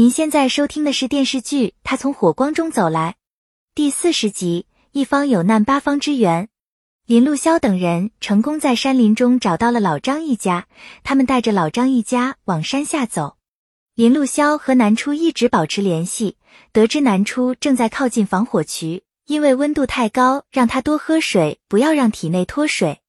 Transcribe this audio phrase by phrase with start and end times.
[0.00, 3.10] 您现在收听的是电视剧《他从火光中走来》
[3.74, 4.64] 第四十集。
[4.92, 6.48] 一方有难八方支援，
[7.04, 10.66] 林路潇等人成功在山林中找到了老张一家。
[11.04, 13.36] 他们带着老张一家往山下走。
[13.94, 16.38] 林路潇和南初一直保持联系，
[16.72, 23.02] 得知南初正在靠近防火渠，因为温度太高，让他多喝水，不要让体内脱水。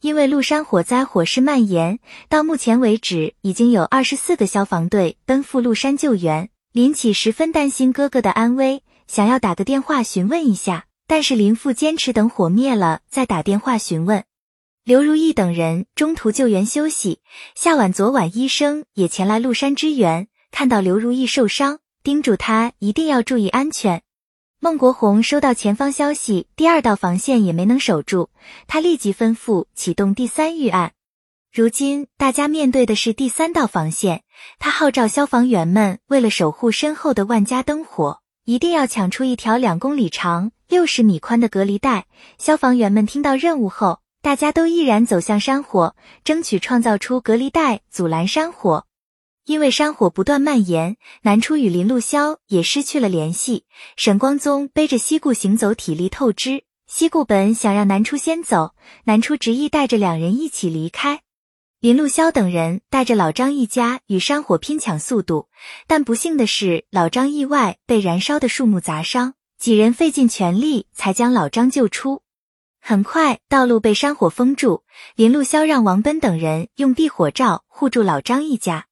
[0.00, 1.98] 因为麓山火灾火势蔓延，
[2.30, 6.48] 到目前为止已经有二十四个消防队奔赴麓山救援。
[6.72, 10.86] 林启十分担心哥哥的安危，想要打个电话询问一下。
[11.06, 14.24] 但是林父坚持等火灭了再打电话询问。
[14.84, 17.18] 刘如意等人中途救援休息，
[17.54, 24.02] 夏晚昨晚医生也前来麓山支援，看到刘如意受伤，叮嘱他一定要注意安全。
[24.62, 28.28] 孟国红收到前方消息，第二道防线也没能守住，
[28.66, 30.92] 他立即吩咐启动第三预案。
[31.50, 34.22] 如今大家面对的是第三道防线，
[34.58, 40.52] 他号召消防员们为了守护身后的万家灯火，一定要抢出一条两公里长。
[40.68, 42.04] 六十米宽的隔离带，
[42.36, 48.84] 消防员们听到任务后，大家都毅然走向山火，争取创造出隔离带阻拦山火。
[49.50, 53.64] 因为山火不断蔓延，南初与林路潇也失去了联系。
[53.96, 56.62] 沈光宗背着西固行走，体力透支。
[56.86, 61.22] 西固本想让南初先走，南初执意带着两人一起离开。
[61.80, 65.48] 林路潇等人带着老张一家与山火拼抢速度，
[65.88, 69.34] 但不幸的是，老张意外被燃烧的树木砸伤。
[69.58, 72.22] 几人费尽全力才将老张救出。
[72.80, 74.84] 很快，道路被山火封住。
[75.16, 78.86] 林路潇让王奔等人用避火罩护住老张一家。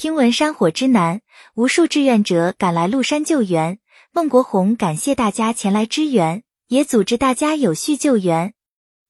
[0.00, 1.20] 听闻山火之难，
[1.54, 3.80] 无数志愿者赶来麓山救援。
[4.12, 8.54] 孟国红感谢大家前来支援，也组织大家有序救援。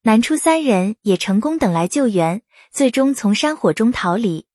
[0.02, 4.46] 南初三人也成功等来救援，最终从山火中逃离。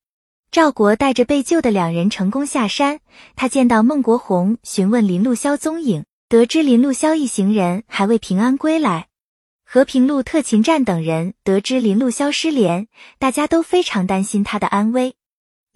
[0.50, 3.00] 赵国带着被救的两人成功下山。
[3.34, 6.04] 他见到孟国红，询问林路潇踪影。
[6.28, 9.08] 得知林路潇一行人还未平安归来，
[9.64, 12.88] 和平路特勤站等人得知林路潇失联，
[13.18, 15.14] 大家都非常担心他的安危。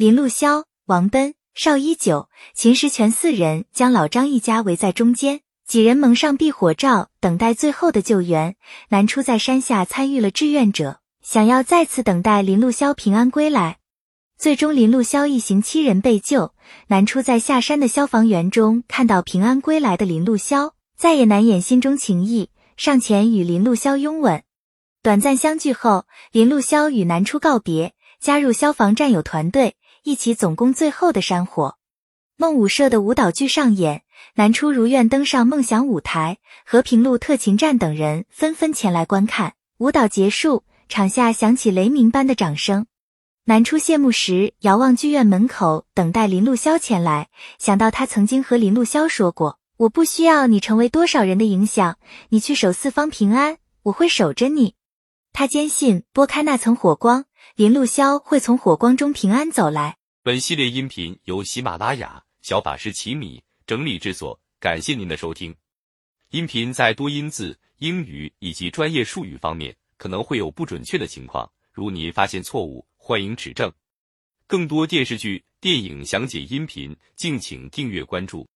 [0.00, 8.56] 林路潇、王奔、邵一九、秦时全四人将老张一家围在中间，几人蒙上避火罩，等待最后的救援。
[8.88, 13.76] 南初在山下参与了志愿者，想要再次等待林路潇平安归来。
[14.38, 16.54] 最终，林路潇一行七人被救。
[16.86, 24.42] 南初在下山的消防员中看到平安归来的林路潇，再也难掩心中情谊，上前与林路潇拥吻。
[25.02, 31.76] 短暂相聚后，林路潇与南初告别，加入消防战友团队，一起总攻最后的山火。
[32.36, 34.02] 梦舞社的舞蹈剧上演，
[34.34, 39.54] 南初如愿登上梦想舞台，和平路特勤站等人纷纷前来观看。
[39.78, 42.86] 舞蹈结束，场下响起雷鸣般的掌声。
[43.44, 47.28] 南初谢幕时，遥望剧院门口，等待林路潇前来。
[47.58, 51.98] 想到他曾经和林路潇说过：“我不需要你成为多少人的影响，
[52.30, 54.74] 你去守四方平安，我会守着你。”
[55.32, 57.24] 他坚信，拨开那层火光，
[57.56, 59.96] 林路潇会从火光中平安走来。
[60.22, 65.54] 本系列音频由喜马拉雅小法师奇米整理制作，感谢您的收听。
[66.30, 72.86] 音频在多音字、英语以及专业术语方面可能会有不准确的情况，如你发现错误。
[72.96, 73.72] 欢迎指正，
[74.46, 78.48] 更多电视剧、电影详解音频，敬请订阅关注。